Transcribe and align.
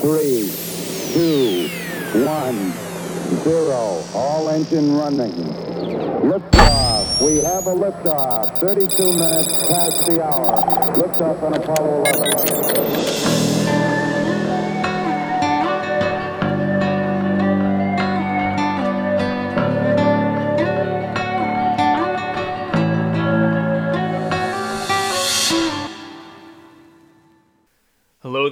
three, 0.00 0.50
two, 1.12 1.68
one, 2.24 2.72
zero. 3.44 4.02
All 4.14 4.48
engine 4.48 4.96
running. 4.96 5.32
Liftoff. 6.22 7.20
We 7.20 7.36
have 7.36 7.66
a 7.66 7.74
liftoff. 7.74 8.58
32 8.58 9.12
minutes 9.12 9.66
past 9.66 10.06
the 10.06 10.22
hour. 10.24 10.56
Liftoff 10.96 11.42
on 11.42 11.54
Apollo 11.54 12.04
11. 12.04 13.49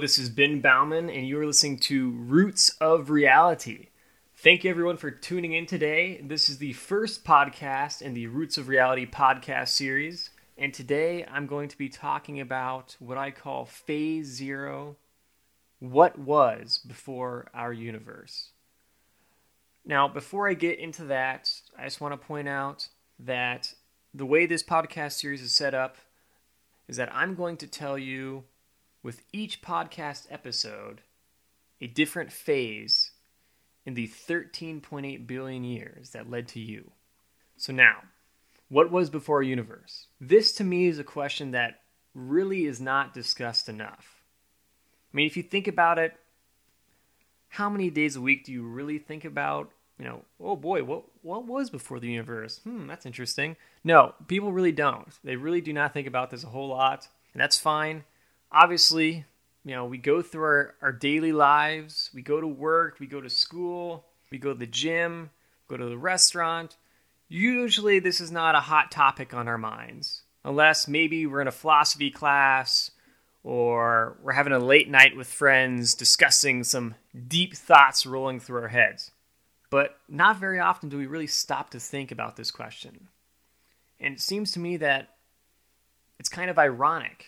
This 0.09 0.17
is 0.17 0.29
Ben 0.29 0.59
Bauman, 0.59 1.07
and 1.07 1.27
you're 1.27 1.45
listening 1.45 1.77
to 1.77 2.09
Roots 2.09 2.75
of 2.81 3.11
Reality. 3.11 3.89
Thank 4.35 4.63
you, 4.63 4.71
everyone, 4.71 4.97
for 4.97 5.11
tuning 5.11 5.53
in 5.53 5.67
today. 5.67 6.19
This 6.23 6.49
is 6.49 6.57
the 6.57 6.73
first 6.73 7.23
podcast 7.23 8.01
in 8.01 8.15
the 8.15 8.25
Roots 8.25 8.57
of 8.57 8.67
Reality 8.67 9.05
podcast 9.05 9.67
series, 9.67 10.31
and 10.57 10.73
today 10.73 11.27
I'm 11.31 11.45
going 11.45 11.69
to 11.69 11.77
be 11.77 11.89
talking 11.89 12.39
about 12.39 12.95
what 12.97 13.19
I 13.19 13.29
call 13.29 13.65
Phase 13.65 14.25
Zero 14.25 14.95
what 15.77 16.17
was 16.17 16.79
before 16.79 17.51
our 17.53 17.71
universe. 17.71 18.49
Now, 19.85 20.07
before 20.07 20.49
I 20.49 20.55
get 20.55 20.79
into 20.79 21.03
that, 21.03 21.51
I 21.77 21.83
just 21.83 22.01
want 22.01 22.19
to 22.19 22.27
point 22.27 22.47
out 22.47 22.87
that 23.19 23.75
the 24.11 24.25
way 24.25 24.47
this 24.47 24.63
podcast 24.63 25.11
series 25.11 25.43
is 25.43 25.51
set 25.51 25.75
up 25.75 25.97
is 26.87 26.97
that 26.97 27.13
I'm 27.13 27.35
going 27.35 27.57
to 27.57 27.67
tell 27.67 27.95
you 27.95 28.45
with 29.03 29.23
each 29.31 29.61
podcast 29.61 30.27
episode 30.29 31.01
a 31.81 31.87
different 31.87 32.31
phase 32.31 33.11
in 33.85 33.93
the 33.93 34.07
13.8 34.07 35.25
billion 35.25 35.63
years 35.63 36.11
that 36.11 36.29
led 36.29 36.47
to 36.49 36.59
you. 36.59 36.91
So, 37.55 37.73
now, 37.73 38.03
what 38.67 38.91
was 38.91 39.09
before 39.09 39.37
our 39.37 39.43
universe? 39.43 40.07
This 40.19 40.51
to 40.53 40.63
me 40.63 40.87
is 40.87 40.99
a 40.99 41.03
question 41.03 41.51
that 41.51 41.81
really 42.13 42.65
is 42.65 42.81
not 42.81 43.13
discussed 43.13 43.69
enough. 43.69 44.21
I 45.11 45.17
mean, 45.17 45.25
if 45.25 45.37
you 45.37 45.43
think 45.43 45.67
about 45.67 45.97
it, 45.97 46.13
how 47.47 47.69
many 47.69 47.89
days 47.89 48.15
a 48.15 48.21
week 48.21 48.45
do 48.45 48.51
you 48.51 48.63
really 48.63 48.99
think 48.99 49.25
about, 49.25 49.71
you 49.97 50.05
know, 50.05 50.23
oh 50.39 50.55
boy, 50.55 50.83
what 50.83 51.03
what 51.23 51.47
was 51.47 51.69
before 51.69 51.99
the 51.99 52.11
universe? 52.11 52.59
Hmm, 52.63 52.87
that's 52.87 53.05
interesting. 53.05 53.55
No, 53.83 54.13
people 54.27 54.51
really 54.51 54.71
don't. 54.71 55.07
They 55.23 55.35
really 55.35 55.61
do 55.61 55.73
not 55.73 55.93
think 55.93 56.07
about 56.07 56.29
this 56.29 56.43
a 56.43 56.47
whole 56.47 56.67
lot, 56.67 57.07
and 57.33 57.41
that's 57.41 57.57
fine 57.57 58.03
obviously, 58.51 59.25
you 59.63 59.75
know, 59.75 59.85
we 59.85 59.97
go 59.97 60.21
through 60.21 60.43
our, 60.43 60.75
our 60.81 60.91
daily 60.91 61.31
lives, 61.31 62.09
we 62.13 62.21
go 62.21 62.39
to 62.39 62.47
work, 62.47 62.99
we 62.99 63.07
go 63.07 63.21
to 63.21 63.29
school, 63.29 64.05
we 64.31 64.37
go 64.37 64.53
to 64.53 64.59
the 64.59 64.65
gym, 64.65 65.29
go 65.67 65.77
to 65.77 65.85
the 65.85 65.97
restaurant. 65.97 66.77
Usually, 67.27 67.99
this 67.99 68.19
is 68.19 68.31
not 68.31 68.55
a 68.55 68.61
hot 68.61 68.91
topic 68.91 69.33
on 69.33 69.47
our 69.47 69.57
minds, 69.57 70.23
unless 70.43 70.87
maybe 70.87 71.25
we're 71.27 71.41
in 71.41 71.47
a 71.47 71.51
philosophy 71.51 72.09
class 72.09 72.91
or 73.43 74.17
we're 74.21 74.33
having 74.33 74.53
a 74.53 74.59
late 74.59 74.89
night 74.89 75.15
with 75.15 75.27
friends 75.27 75.93
discussing 75.93 76.63
some 76.63 76.95
deep 77.27 77.55
thoughts 77.55 78.05
rolling 78.05 78.39
through 78.39 78.61
our 78.61 78.67
heads. 78.69 79.11
But 79.69 79.97
not 80.09 80.37
very 80.37 80.59
often 80.59 80.89
do 80.89 80.97
we 80.97 81.05
really 81.05 81.27
stop 81.27 81.69
to 81.71 81.79
think 81.79 82.11
about 82.11 82.35
this 82.35 82.51
question. 82.51 83.07
And 83.99 84.15
it 84.15 84.21
seems 84.21 84.51
to 84.53 84.59
me 84.59 84.77
that 84.77 85.15
it's 86.19 86.29
kind 86.29 86.49
of 86.49 86.57
ironic 86.57 87.25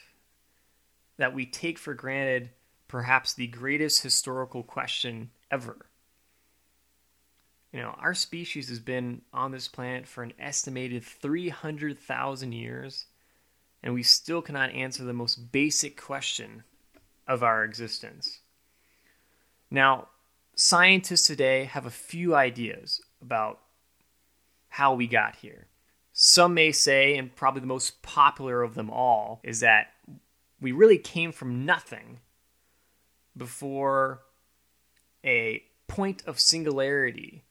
that 1.21 1.35
we 1.35 1.45
take 1.45 1.77
for 1.77 1.93
granted 1.93 2.49
perhaps 2.87 3.35
the 3.35 3.45
greatest 3.45 4.01
historical 4.01 4.63
question 4.63 5.29
ever. 5.51 5.85
You 7.71 7.79
know, 7.79 7.95
our 7.99 8.15
species 8.15 8.69
has 8.69 8.79
been 8.79 9.21
on 9.31 9.51
this 9.51 9.67
planet 9.67 10.07
for 10.07 10.23
an 10.23 10.33
estimated 10.39 11.03
300,000 11.03 12.51
years, 12.53 13.05
and 13.83 13.93
we 13.93 14.01
still 14.01 14.41
cannot 14.41 14.71
answer 14.71 15.03
the 15.03 15.13
most 15.13 15.51
basic 15.51 16.01
question 16.01 16.63
of 17.27 17.43
our 17.43 17.63
existence. 17.63 18.39
Now, 19.69 20.07
scientists 20.55 21.27
today 21.27 21.65
have 21.65 21.85
a 21.85 21.91
few 21.91 22.33
ideas 22.33 22.99
about 23.21 23.59
how 24.69 24.95
we 24.95 25.05
got 25.05 25.35
here. 25.35 25.67
Some 26.13 26.55
may 26.55 26.71
say, 26.71 27.15
and 27.15 27.33
probably 27.35 27.61
the 27.61 27.67
most 27.67 28.01
popular 28.01 28.63
of 28.63 28.73
them 28.73 28.89
all, 28.89 29.39
is 29.43 29.59
that 29.59 29.90
we 30.61 30.71
really 30.71 30.97
came 30.97 31.31
from 31.31 31.65
nothing 31.65 32.19
before 33.35 34.21
a 35.25 35.63
point 35.87 36.23
of 36.25 36.39
singularity, 36.39 37.43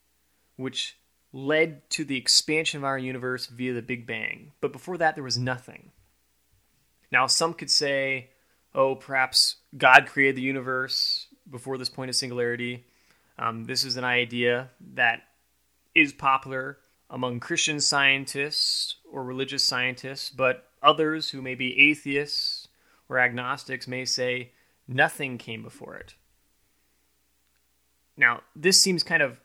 which 0.56 0.96
led 1.32 1.88
to 1.90 2.04
the 2.04 2.16
expansion 2.16 2.78
of 2.78 2.84
our 2.84 2.98
universe 2.98 3.46
via 3.46 3.74
the 3.74 3.82
Big 3.82 4.06
Bang. 4.06 4.52
But 4.60 4.72
before 4.72 4.96
that, 4.98 5.14
there 5.14 5.24
was 5.24 5.38
nothing. 5.38 5.90
Now, 7.12 7.26
some 7.26 7.54
could 7.54 7.70
say, 7.70 8.30
oh, 8.74 8.94
perhaps 8.94 9.56
God 9.76 10.06
created 10.06 10.36
the 10.36 10.42
universe 10.42 11.26
before 11.48 11.78
this 11.78 11.88
point 11.88 12.08
of 12.08 12.16
singularity. 12.16 12.84
Um, 13.38 13.64
this 13.64 13.84
is 13.84 13.96
an 13.96 14.04
idea 14.04 14.70
that 14.94 15.22
is 15.94 16.12
popular 16.12 16.78
among 17.08 17.40
Christian 17.40 17.80
scientists 17.80 18.96
or 19.10 19.24
religious 19.24 19.64
scientists, 19.64 20.30
but 20.30 20.68
others 20.82 21.30
who 21.30 21.42
may 21.42 21.56
be 21.56 21.90
atheists 21.90 22.68
where 23.10 23.18
agnostics 23.18 23.88
may 23.88 24.04
say 24.04 24.52
nothing 24.86 25.36
came 25.36 25.64
before 25.64 25.96
it. 25.96 26.14
Now, 28.16 28.42
this 28.54 28.80
seems 28.80 29.02
kind 29.02 29.20
of 29.20 29.40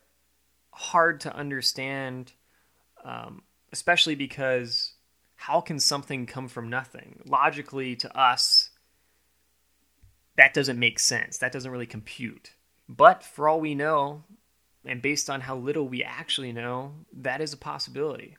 hard 0.69 1.19
to 1.21 1.35
understand, 1.35 2.33
um, 3.03 3.41
especially 3.73 4.13
because 4.13 4.93
how 5.33 5.61
can 5.61 5.79
something 5.79 6.27
come 6.27 6.47
from 6.47 6.69
nothing? 6.69 7.23
Logically, 7.25 7.95
to 7.95 8.15
us, 8.15 8.69
that 10.37 10.53
doesn't 10.53 10.77
make 10.77 10.99
sense. 10.99 11.39
That 11.39 11.51
doesn't 11.51 11.71
really 11.71 11.87
compute. 11.87 12.51
But 12.87 13.23
for 13.23 13.49
all 13.49 13.59
we 13.59 13.73
know, 13.73 14.25
and 14.85 15.01
based 15.01 15.27
on 15.27 15.41
how 15.41 15.55
little 15.55 15.87
we 15.87 16.03
actually 16.03 16.51
know, 16.51 16.93
that 17.13 17.41
is 17.41 17.51
a 17.51 17.57
possibility. 17.57 18.37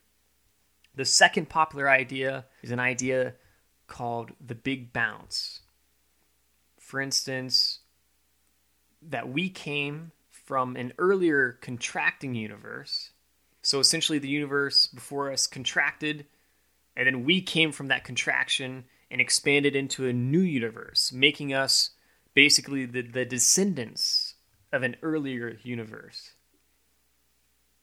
The 0.94 1.04
second 1.04 1.48
popular 1.48 1.90
idea 1.90 2.44
is 2.62 2.70
an 2.70 2.78
idea 2.78 3.34
called 3.86 4.32
the 4.44 4.54
Big 4.54 4.92
Bounce. 4.92 5.60
For 6.78 7.00
instance, 7.00 7.80
that 9.02 9.28
we 9.28 9.48
came 9.48 10.12
from 10.30 10.76
an 10.76 10.92
earlier 10.98 11.58
contracting 11.60 12.34
universe. 12.34 13.10
So 13.62 13.80
essentially, 13.80 14.18
the 14.18 14.28
universe 14.28 14.86
before 14.86 15.32
us 15.32 15.46
contracted, 15.46 16.26
and 16.96 17.06
then 17.06 17.24
we 17.24 17.40
came 17.40 17.72
from 17.72 17.88
that 17.88 18.04
contraction 18.04 18.84
and 19.10 19.20
expanded 19.20 19.74
into 19.74 20.06
a 20.06 20.12
new 20.12 20.40
universe, 20.40 21.12
making 21.12 21.52
us 21.52 21.90
basically 22.34 22.86
the, 22.86 23.02
the 23.02 23.24
descendants 23.24 24.34
of 24.72 24.82
an 24.82 24.96
earlier 25.02 25.58
universe. 25.62 26.32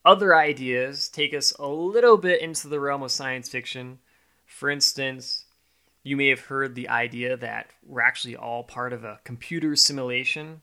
Other 0.06 0.36
ideas 0.36 1.08
take 1.08 1.34
us 1.34 1.54
a 1.60 1.68
little 1.68 2.18
bit 2.18 2.42
into 2.42 2.68
the 2.68 2.80
realm 2.80 3.04
of 3.04 3.12
science 3.12 3.48
fiction. 3.48 4.00
For 4.46 4.70
instance, 4.70 5.46
you 6.04 6.18
may 6.18 6.28
have 6.28 6.42
heard 6.42 6.76
the 6.76 6.90
idea 6.90 7.38
that 7.38 7.68
we're 7.86 8.02
actually 8.02 8.36
all 8.36 8.64
part 8.64 8.94
of 8.94 9.04
a 9.04 9.20
computer 9.24 9.76
simulation, 9.76 10.62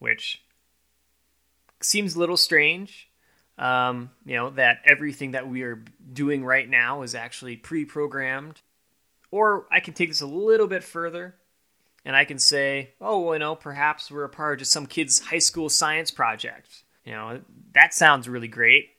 which 0.00 0.42
seems 1.80 2.14
a 2.14 2.18
little 2.18 2.36
strange. 2.36 3.08
Um, 3.58 4.10
you 4.24 4.34
know, 4.34 4.50
that 4.50 4.78
everything 4.84 5.32
that 5.32 5.48
we 5.48 5.62
are 5.62 5.84
doing 6.12 6.44
right 6.44 6.68
now 6.68 7.02
is 7.02 7.14
actually 7.14 7.56
pre 7.56 7.84
programmed. 7.84 8.60
Or 9.30 9.66
I 9.70 9.80
can 9.80 9.94
take 9.94 10.08
this 10.08 10.20
a 10.20 10.26
little 10.26 10.66
bit 10.66 10.82
further 10.82 11.36
and 12.04 12.16
I 12.16 12.24
can 12.24 12.38
say, 12.38 12.94
oh, 13.00 13.20
well, 13.20 13.34
you 13.34 13.38
know, 13.38 13.54
perhaps 13.54 14.10
we're 14.10 14.24
a 14.24 14.28
part 14.28 14.54
of 14.54 14.58
just 14.60 14.72
some 14.72 14.86
kid's 14.86 15.20
high 15.20 15.38
school 15.38 15.68
science 15.68 16.10
project. 16.10 16.82
You 17.04 17.12
know, 17.12 17.40
that 17.74 17.94
sounds 17.94 18.28
really 18.28 18.48
great. 18.48 18.90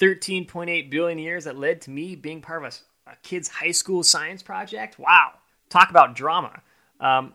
13.8 0.00 0.90
billion 0.90 1.18
years 1.18 1.44
that 1.44 1.58
led 1.58 1.80
to 1.82 1.90
me 1.90 2.16
being 2.16 2.40
part 2.40 2.64
of 2.64 2.72
a 2.72 2.76
a 3.10 3.16
kid's 3.22 3.48
high 3.48 3.70
school 3.70 4.02
science 4.02 4.42
project. 4.42 4.98
Wow, 4.98 5.32
talk 5.68 5.90
about 5.90 6.14
drama. 6.14 6.62
Um, 7.00 7.34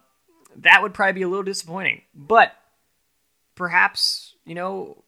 that 0.57 0.81
would 0.81 0.93
probably 0.93 1.13
be 1.13 1.21
a 1.23 1.27
little 1.27 1.43
disappointing, 1.43 2.01
but 2.13 2.53
perhaps 3.55 4.35
you 4.45 4.55
know 4.55 5.03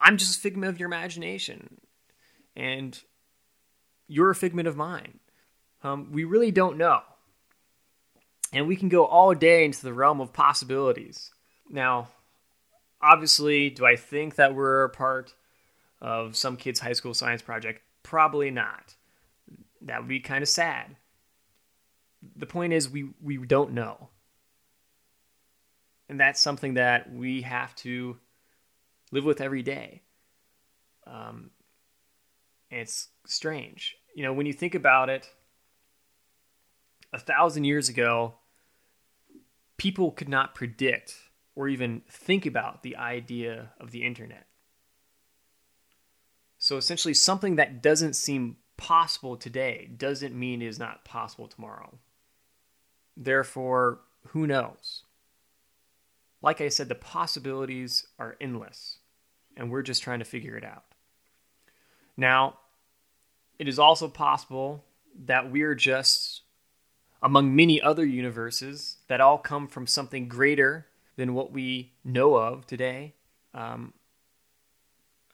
I'm 0.00 0.16
just 0.16 0.38
a 0.38 0.40
figment 0.40 0.70
of 0.70 0.80
your 0.80 0.86
imagination, 0.86 1.80
and 2.56 2.98
you're 4.06 4.30
a 4.30 4.34
figment 4.34 4.68
of 4.68 4.76
mine. 4.76 5.20
Um, 5.82 6.10
we 6.12 6.24
really 6.24 6.50
don't 6.50 6.76
know, 6.76 7.00
and 8.52 8.66
we 8.66 8.76
can 8.76 8.88
go 8.88 9.04
all 9.04 9.34
day 9.34 9.64
into 9.64 9.82
the 9.82 9.92
realm 9.92 10.20
of 10.20 10.32
possibilities. 10.32 11.30
Now, 11.70 12.08
obviously, 13.00 13.70
do 13.70 13.84
I 13.84 13.96
think 13.96 14.36
that 14.36 14.54
we're 14.54 14.84
a 14.84 14.90
part 14.90 15.34
of 16.00 16.36
some 16.36 16.56
kid's 16.56 16.80
high 16.80 16.92
school 16.92 17.14
science 17.14 17.42
project? 17.42 17.82
Probably 18.02 18.50
not. 18.50 18.94
That 19.82 20.00
would 20.00 20.08
be 20.08 20.20
kind 20.20 20.42
of 20.42 20.48
sad. 20.48 20.96
The 22.36 22.46
point 22.46 22.72
is, 22.72 22.88
we, 22.88 23.10
we 23.22 23.38
don't 23.38 23.72
know. 23.72 24.08
And 26.08 26.18
that's 26.18 26.40
something 26.40 26.74
that 26.74 27.12
we 27.12 27.42
have 27.42 27.74
to 27.76 28.16
live 29.12 29.24
with 29.24 29.40
every 29.40 29.62
day. 29.62 30.02
Um, 31.06 31.50
it's 32.70 33.08
strange. 33.26 33.96
You 34.14 34.24
know, 34.24 34.32
when 34.32 34.46
you 34.46 34.52
think 34.52 34.74
about 34.74 35.10
it, 35.10 35.28
a 37.12 37.18
thousand 37.18 37.64
years 37.64 37.88
ago, 37.88 38.34
people 39.76 40.10
could 40.10 40.28
not 40.28 40.54
predict 40.54 41.14
or 41.54 41.68
even 41.68 42.02
think 42.10 42.46
about 42.46 42.82
the 42.82 42.96
idea 42.96 43.72
of 43.80 43.90
the 43.90 44.04
internet. 44.04 44.46
So 46.58 46.76
essentially, 46.76 47.14
something 47.14 47.56
that 47.56 47.82
doesn't 47.82 48.14
seem 48.14 48.56
possible 48.78 49.36
today 49.36 49.90
doesn't 49.94 50.34
mean 50.34 50.62
it 50.62 50.66
is 50.66 50.78
not 50.78 51.04
possible 51.04 51.46
tomorrow. 51.46 51.98
Therefore, 53.14 54.00
who 54.28 54.46
knows? 54.46 55.02
Like 56.40 56.60
I 56.60 56.68
said, 56.68 56.88
the 56.88 56.94
possibilities 56.94 58.06
are 58.18 58.36
endless, 58.40 58.98
and 59.56 59.70
we're 59.70 59.82
just 59.82 60.02
trying 60.02 60.20
to 60.20 60.24
figure 60.24 60.56
it 60.56 60.64
out. 60.64 60.84
Now, 62.16 62.58
it 63.58 63.68
is 63.68 63.78
also 63.78 64.08
possible 64.08 64.84
that 65.26 65.50
we're 65.50 65.74
just 65.74 66.42
among 67.20 67.54
many 67.54 67.82
other 67.82 68.06
universes 68.06 68.98
that 69.08 69.20
all 69.20 69.38
come 69.38 69.66
from 69.66 69.86
something 69.86 70.28
greater 70.28 70.86
than 71.16 71.34
what 71.34 71.52
we 71.52 71.92
know 72.04 72.36
of 72.36 72.66
today. 72.66 73.14
Um, 73.52 73.92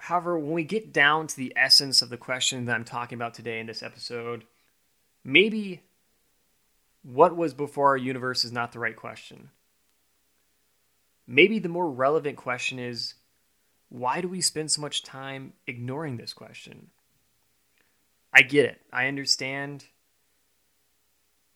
however, 0.04 0.38
when 0.38 0.52
we 0.52 0.64
get 0.64 0.92
down 0.92 1.26
to 1.26 1.34
the 1.34 1.54
essence 1.56 2.02
of 2.02 2.10
the 2.10 2.18
question 2.18 2.66
that 2.66 2.74
I'm 2.74 2.84
talking 2.84 3.16
about 3.16 3.32
today 3.32 3.58
in 3.58 3.66
this 3.66 3.82
episode, 3.82 4.44
maybe 5.24 5.80
what 7.02 7.34
was 7.34 7.54
before 7.54 7.88
our 7.88 7.96
universe 7.96 8.44
is 8.44 8.52
not 8.52 8.72
the 8.72 8.78
right 8.78 8.96
question. 8.96 9.48
Maybe 11.26 11.58
the 11.58 11.70
more 11.70 11.90
relevant 11.90 12.36
question 12.36 12.78
is 12.78 13.14
why 13.88 14.20
do 14.20 14.28
we 14.28 14.42
spend 14.42 14.70
so 14.70 14.82
much 14.82 15.04
time 15.04 15.54
ignoring 15.66 16.18
this 16.18 16.34
question? 16.34 16.90
I 18.30 18.42
get 18.42 18.66
it. 18.66 18.82
I 18.92 19.08
understand 19.08 19.86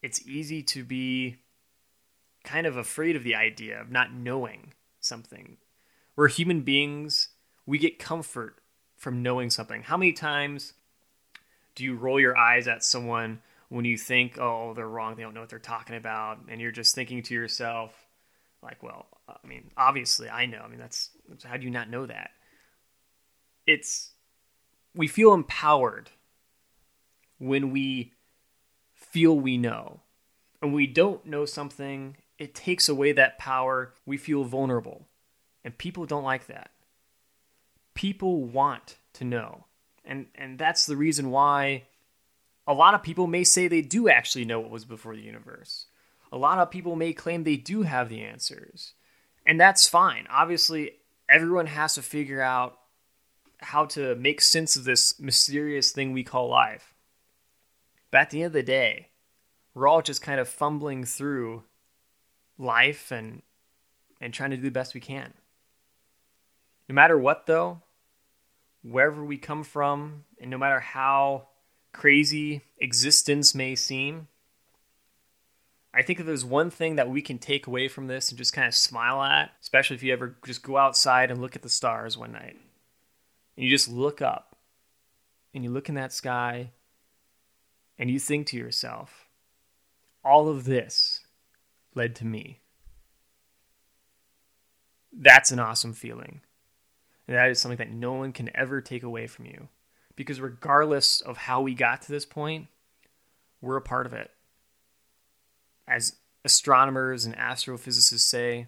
it's 0.03 0.27
easy 0.27 0.63
to 0.63 0.85
be 0.85 1.37
kind 2.45 2.67
of 2.67 2.79
afraid 2.79 3.15
of 3.15 3.25
the 3.25 3.35
idea 3.35 3.79
of 3.79 3.91
not 3.91 4.15
knowing 4.15 4.73
something. 5.01 5.59
We're 6.17 6.29
human 6.29 6.63
beings, 6.63 7.29
we 7.69 7.77
get 7.77 7.99
comfort 7.99 8.57
from 8.97 9.23
knowing 9.23 9.51
something. 9.51 9.83
How 9.83 9.99
many 9.99 10.13
times 10.13 10.73
do 11.75 11.85
you 11.85 11.97
roll 11.97 12.19
your 12.19 12.35
eyes 12.35 12.67
at 12.67 12.83
someone 12.83 13.43
when 13.69 13.85
you 13.85 13.99
think, 13.99 14.39
oh, 14.39 14.73
they're 14.73 14.89
wrong, 14.89 15.15
they 15.15 15.23
don't 15.23 15.35
know 15.35 15.41
what 15.41 15.51
they're 15.51 15.59
talking 15.59 15.95
about, 15.95 16.39
and 16.49 16.63
you're 16.63 16.73
just 16.73 16.95
thinking 16.95 17.23
to 17.25 17.35
yourself, 17.35 17.93
like, 18.63 18.83
well, 18.83 19.07
I 19.29 19.47
mean, 19.47 19.71
obviously 19.77 20.31
I 20.31 20.47
know. 20.47 20.63
I 20.65 20.69
mean, 20.69 20.79
that's 20.79 21.11
how 21.45 21.59
do 21.59 21.65
you 21.65 21.71
not 21.71 21.91
know 21.91 22.07
that? 22.07 22.31
It's 23.67 24.13
we 24.95 25.07
feel 25.07 25.35
empowered 25.35 26.09
when 27.37 27.71
we 27.71 28.15
feel 28.95 29.39
we 29.39 29.59
know. 29.59 30.01
And 30.63 30.73
we 30.73 30.87
don't 30.87 31.25
know 31.27 31.45
something, 31.45 32.17
it 32.39 32.55
takes 32.55 32.89
away 32.89 33.13
that 33.13 33.39
power. 33.39 33.93
We 34.07 34.17
feel 34.17 34.45
vulnerable. 34.45 35.07
And 35.65 35.77
people 35.77 36.07
don't 36.07 36.25
like 36.25 36.47
that. 36.47 36.71
People 37.99 38.45
want 38.45 38.99
to 39.15 39.25
know. 39.25 39.65
And 40.05 40.27
and 40.37 40.57
that's 40.57 40.87
the 40.87 40.97
reason 40.97 41.33
why 41.33 41.89
a 42.65 42.73
lot 42.73 42.95
of 42.95 43.03
people 43.03 43.27
may 43.27 43.43
say 43.43 43.67
they 43.67 43.83
do 43.83 44.09
actually 44.09 44.45
know 44.45 44.61
what 44.61 44.71
was 44.71 44.85
before 44.85 45.17
the 45.17 45.23
universe. 45.23 45.87
A 46.31 46.39
lot 46.39 46.61
of 46.61 46.71
people 46.71 46.95
may 46.95 47.13
claim 47.13 47.43
they 47.43 47.57
do 47.57 47.83
have 47.83 48.09
the 48.09 48.23
answers. 48.23 48.93
And 49.45 49.61
that's 49.61 49.89
fine. 49.89 50.29
Obviously, 50.31 50.93
everyone 51.29 51.67
has 51.67 51.95
to 51.97 52.03
figure 52.03 52.41
out 52.41 52.79
how 53.59 53.87
to 53.87 54.15
make 54.15 54.41
sense 54.43 54.77
of 54.77 54.85
this 54.85 55.19
mysterious 55.19 55.91
thing 55.91 56.13
we 56.13 56.23
call 56.23 56.49
life. 56.49 56.95
But 58.13 58.19
at 58.19 58.31
the 58.31 58.43
end 58.43 58.47
of 58.47 58.53
the 58.53 58.63
day, 58.63 59.09
we're 59.75 59.89
all 59.89 60.03
just 60.03 60.23
kind 60.23 60.39
of 60.39 60.49
fumbling 60.49 61.05
through 61.05 61.65
life 62.59 63.11
and 63.11 63.43
and 64.21 64.33
trying 64.33 64.51
to 64.51 64.57
do 64.57 64.63
the 64.63 64.71
best 64.71 64.95
we 64.95 65.01
can. 65.01 65.35
No 66.89 66.95
matter 66.95 67.19
what 67.19 67.47
though, 67.47 67.83
wherever 68.83 69.25
we 69.25 69.37
come 69.37 69.65
from, 69.65 70.25
and 70.41 70.51
no 70.51 70.59
matter 70.59 70.81
how 70.81 71.49
crazy 71.93 72.63
existence 72.79 73.55
may 73.55 73.75
seem, 73.75 74.29
I 75.93 76.03
think 76.03 76.21
if 76.21 76.27
there's 76.27 76.45
one 76.45 76.71
thing 76.71 76.97
that 76.97 77.09
we 77.09 77.23
can 77.23 77.39
take 77.39 77.67
away 77.67 77.89
from 77.89 78.07
this 78.07 78.29
and 78.29 78.39
just 78.39 78.53
kind 78.53 78.69
of 78.69 78.75
smile 78.75 79.23
at, 79.23 79.53
especially 79.61 79.97
if 79.97 80.03
you 80.03 80.13
ever 80.13 80.37
just 80.45 80.63
go 80.63 80.77
outside 80.77 81.31
and 81.31 81.41
look 81.41 81.57
at 81.57 81.63
the 81.63 81.69
stars 81.69 82.17
one 82.17 82.33
night, 82.33 82.57
and 83.57 83.65
you 83.65 83.71
just 83.71 83.89
look 83.89 84.23
up 84.23 84.57
and 85.55 85.65
you 85.65 85.71
look 85.71 85.89
in 85.89 85.95
that 85.97 86.13
sky 86.13 86.71
and 87.99 88.11
you 88.11 88.19
think 88.19 88.47
to 88.47 88.57
yourself, 88.57 89.29
all 90.25 90.49
of 90.49 90.65
this 90.65 91.21
led 91.95 92.15
to 92.17 92.27
me. 92.27 92.61
That's 95.13 95.51
an 95.51 95.59
awesome 95.59 95.95
feeling. 95.95 96.43
And 97.29 97.37
that 97.37 97.51
is 97.51 97.61
something 97.61 97.79
that 97.79 97.93
no 97.93 98.15
one 98.15 98.33
can 98.33 98.51
ever 98.57 98.81
take 98.81 99.05
away 99.05 99.27
from 99.29 99.45
you. 99.45 99.69
Because 100.17 100.41
regardless 100.41 101.21
of 101.21 101.37
how 101.37 101.61
we 101.61 101.75
got 101.75 102.03
to 102.03 102.11
this 102.11 102.25
point, 102.25 102.67
we're 103.61 103.77
a 103.77 103.83
part 103.83 104.07
of 104.07 104.13
it. 104.13 104.31
As 105.87 106.17
astronomers 106.45 107.25
and 107.25 107.37
astrophysicists 107.37 108.19
say, 108.21 108.67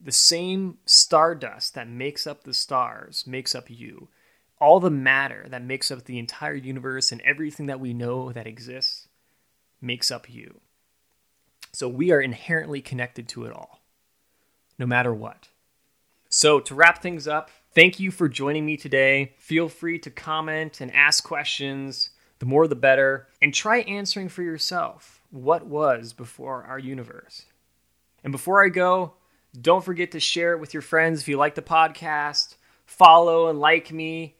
the 0.00 0.12
same 0.12 0.78
stardust 0.86 1.74
that 1.74 1.88
makes 1.88 2.26
up 2.26 2.44
the 2.44 2.54
stars 2.54 3.26
makes 3.26 3.54
up 3.54 3.68
you 3.68 4.08
all 4.60 4.80
the 4.80 4.90
matter 4.90 5.46
that 5.48 5.62
makes 5.62 5.90
up 5.90 6.04
the 6.04 6.18
entire 6.18 6.54
universe 6.54 7.12
and 7.12 7.20
everything 7.22 7.66
that 7.66 7.80
we 7.80 7.92
know 7.92 8.32
that 8.32 8.46
exists 8.46 9.08
makes 9.80 10.10
up 10.10 10.28
you. 10.28 10.60
So 11.72 11.88
we 11.88 12.10
are 12.10 12.20
inherently 12.20 12.80
connected 12.80 13.28
to 13.28 13.44
it 13.44 13.52
all, 13.52 13.80
no 14.78 14.86
matter 14.86 15.14
what. 15.14 15.48
So 16.38 16.60
to 16.60 16.74
wrap 16.76 17.02
things 17.02 17.26
up, 17.26 17.50
thank 17.74 17.98
you 17.98 18.12
for 18.12 18.28
joining 18.28 18.64
me 18.64 18.76
today. 18.76 19.32
Feel 19.38 19.68
free 19.68 19.98
to 19.98 20.08
comment 20.08 20.80
and 20.80 20.94
ask 20.94 21.24
questions. 21.24 22.10
The 22.38 22.46
more 22.46 22.68
the 22.68 22.76
better. 22.76 23.26
And 23.42 23.52
try 23.52 23.78
answering 23.78 24.28
for 24.28 24.44
yourself 24.44 25.20
what 25.32 25.66
was 25.66 26.12
before 26.12 26.62
our 26.62 26.78
universe. 26.78 27.46
And 28.22 28.30
before 28.30 28.64
I 28.64 28.68
go, 28.68 29.14
don't 29.60 29.84
forget 29.84 30.12
to 30.12 30.20
share 30.20 30.52
it 30.52 30.60
with 30.60 30.72
your 30.72 30.80
friends 30.80 31.20
if 31.22 31.26
you 31.26 31.36
like 31.36 31.56
the 31.56 31.60
podcast. 31.60 32.54
Follow 32.86 33.48
and 33.48 33.58
like 33.58 33.92
me 33.92 34.36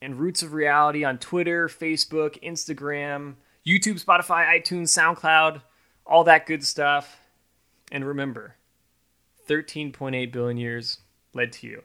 and 0.00 0.20
Roots 0.20 0.44
of 0.44 0.52
Reality 0.52 1.02
on 1.02 1.18
Twitter, 1.18 1.66
Facebook, 1.66 2.40
Instagram, 2.40 3.34
YouTube, 3.66 4.00
Spotify, 4.00 4.46
iTunes, 4.46 4.96
SoundCloud, 4.96 5.60
all 6.06 6.22
that 6.22 6.46
good 6.46 6.62
stuff. 6.62 7.18
And 7.90 8.06
remember, 8.06 8.54
13.8 9.48 10.32
billion 10.32 10.56
years 10.56 10.98
led 11.34 11.52
to 11.52 11.66
you. 11.66 11.82